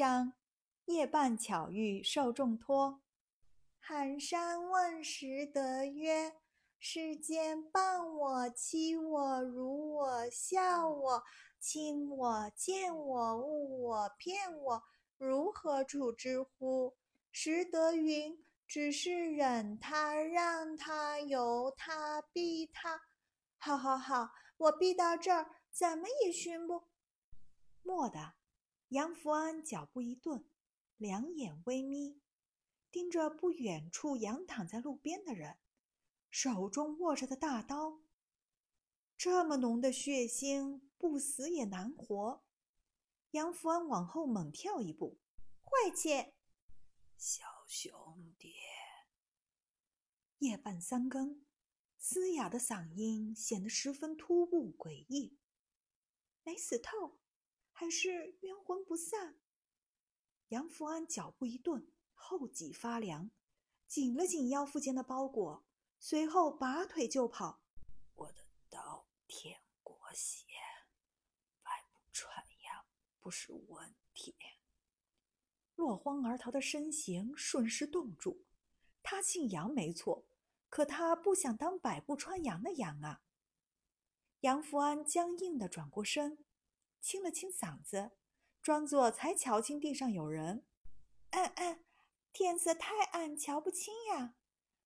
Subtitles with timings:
[0.00, 0.32] 章：
[0.86, 3.02] 夜半巧遇受重托。
[3.78, 6.36] 寒山问拾得曰
[6.80, 11.22] ：“世间谤我、欺我、辱我、笑我、
[11.58, 14.82] 轻我、贱我、误我、骗我，
[15.18, 16.96] 如何处之乎？”
[17.30, 23.02] 拾得云：“只是忍他、让他、由他、避他。”
[23.60, 26.84] 好好好，我避到这儿，怎么也寻不。
[27.82, 28.32] 蓦地，
[28.90, 30.44] 杨福安脚步一顿，
[30.96, 32.20] 两眼微眯，
[32.90, 35.58] 盯着不远处仰躺在路边的人，
[36.28, 38.00] 手中握着的大刀。
[39.16, 42.42] 这么浓的血腥，不死也难活。
[43.30, 45.20] 杨福安往后猛跳一步，
[45.62, 46.34] 坏切！
[47.16, 48.56] 小兄弟，
[50.38, 51.46] 夜半三更。
[51.96, 55.38] 嘶哑的嗓音显得十分突兀诡异。
[56.42, 57.20] 没死透，
[57.80, 59.36] 还是冤魂不散？
[60.48, 63.30] 杨福安脚步一顿，后脊发凉，
[63.86, 65.64] 紧了紧腰腹间的包裹，
[65.98, 67.62] 随后拔腿就跑。
[68.16, 70.44] 我的刀舔过血，
[71.62, 72.30] 百步穿
[72.66, 72.84] 杨
[73.18, 74.36] 不是问题。
[75.74, 78.44] 落荒而逃的身形瞬时冻住。
[79.02, 80.26] 他姓杨没错。
[80.68, 83.22] 可他不想当百步穿杨的杨啊！
[84.40, 86.44] 杨福安僵硬地转过身，
[87.00, 88.12] 清了清嗓子，
[88.60, 90.64] 装作才瞧清地上有人。
[91.30, 91.84] 嗯嗯，
[92.32, 94.34] 天色太暗，瞧不清呀。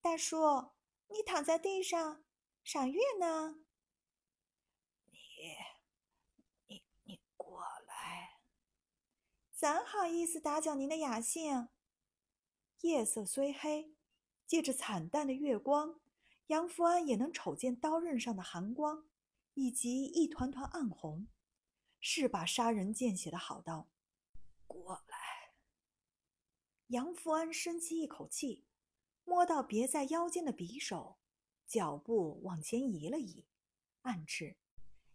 [0.00, 0.70] 大叔，
[1.08, 2.24] 你躺在地上
[2.62, 3.56] 赏月呢？
[5.10, 5.18] 你，
[6.66, 8.38] 你，你过来！
[9.50, 11.68] 怎好意思打搅您的雅兴？
[12.82, 13.94] 夜色虽黑。
[14.46, 15.98] 借着惨淡的月光，
[16.46, 19.08] 杨福安也能瞅见刀刃上的寒光，
[19.54, 21.26] 以及一团团暗红，
[22.08, 23.88] 是把杀人见血的好刀。
[24.68, 25.54] 过来！
[26.86, 28.64] 杨福安深吸一口气，
[29.24, 31.18] 摸到别在腰间的匕首，
[31.66, 33.44] 脚步往前移了移，
[34.02, 34.56] 暗斥：“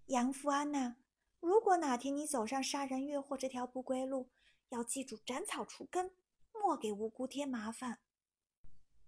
[0.07, 0.97] 杨福安呐，
[1.39, 4.29] 如果哪天你走上杀人越货这条不归路，
[4.67, 6.13] 要记住斩草除根，
[6.51, 8.01] 莫给无辜添麻烦。”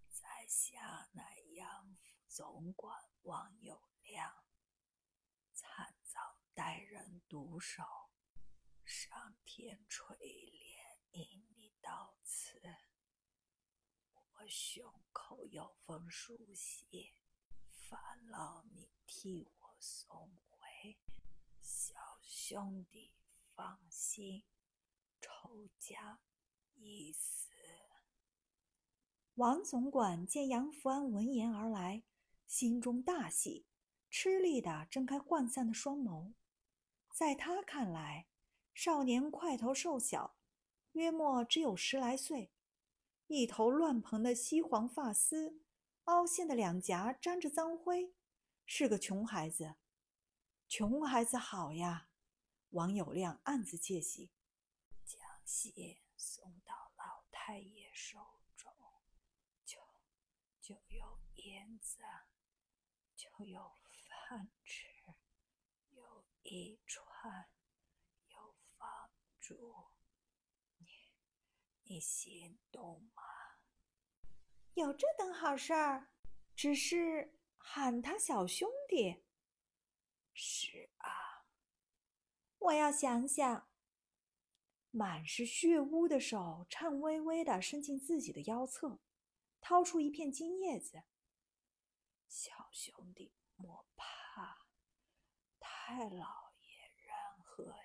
[0.07, 4.31] 在下乃杨府总管王有亮，
[6.55, 7.83] 待人毒手，
[8.85, 12.61] 上天垂怜，因你到此。
[14.13, 17.11] 我胸口有封书信，
[17.67, 20.99] 烦劳你替我送回。
[21.61, 23.11] 小兄弟
[23.55, 24.43] 放心，
[25.19, 26.19] 仇家
[26.75, 27.49] 已死。
[29.35, 32.03] 王总管见杨福安闻言而来，
[32.45, 33.65] 心中大喜，
[34.11, 36.33] 吃力地睁开涣散的双眸。
[37.13, 38.27] 在他看来，
[38.73, 40.35] 少年块头瘦小，
[40.93, 42.51] 约莫只有十来岁，
[43.27, 45.61] 一头乱蓬的西黄发丝，
[46.05, 48.15] 凹陷的两颊沾着脏灰，
[48.65, 49.75] 是个穷孩子。
[50.67, 52.09] 穷孩子好呀，
[52.71, 54.31] 王有亮暗自窃喜。
[55.05, 58.17] 将信送到老太爷手
[58.57, 58.73] 中，
[59.63, 59.77] 就。
[60.59, 61.99] 就有银子，
[63.15, 63.73] 就有
[64.29, 64.87] 饭吃，
[66.53, 67.49] 有衣穿，
[68.27, 69.09] 有房
[69.39, 69.87] 住。
[70.77, 70.87] 你，
[71.81, 73.23] 你心动吗？
[74.75, 76.11] 有这等好事儿，
[76.55, 79.25] 只是喊他小兄弟。
[80.31, 81.47] 是啊，
[82.59, 83.67] 我要想想。
[84.91, 88.99] 满是血污的手颤巍巍的伸进自己的腰侧。
[89.59, 91.03] 掏出一片金叶子，
[92.27, 94.67] 小兄弟莫怕，
[95.57, 96.42] 太老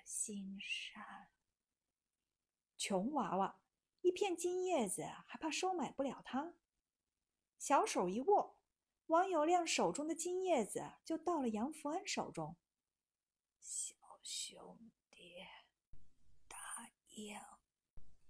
[0.09, 1.29] 心善。
[2.79, 3.61] 穷娃娃，
[4.01, 6.55] 一片金叶子还怕收买不了他？
[7.59, 8.59] 小手一握，
[9.09, 12.57] 王有亮手中的金叶子就到了杨福安手中。
[13.61, 15.45] 小兄弟，
[16.49, 17.39] 答应，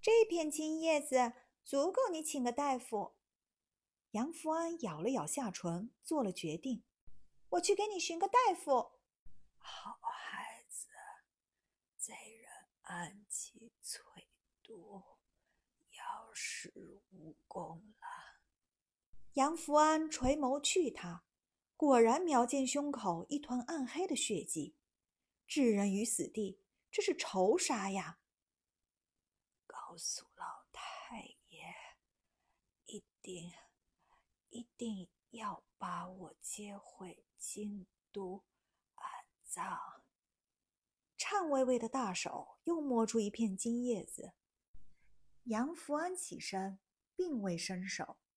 [0.00, 1.32] 这片金叶子
[1.62, 3.14] 足够你请个大夫。
[4.10, 6.82] 杨福安咬了咬下唇，做了决定
[7.50, 8.98] ：“我去给你寻个大夫。”
[9.58, 10.17] 好啊，
[12.88, 14.00] 暗器淬
[14.62, 15.02] 毒，
[15.90, 18.40] 要食无功了。
[19.35, 21.23] 杨福安垂眸去他，
[21.76, 24.75] 果然瞄见胸口一团暗黑的血迹，
[25.46, 28.19] 置人于死地，这是仇杀呀！
[29.67, 31.75] 告诉老太爷，
[32.87, 33.52] 一定。
[34.50, 38.43] 一定要把我接回京都
[38.94, 39.05] 安
[39.44, 39.97] 葬。
[41.30, 44.32] 颤巍巍的大手又摸出一片金叶子。
[45.44, 46.78] 杨福安起身
[47.14, 48.16] 并未伸手。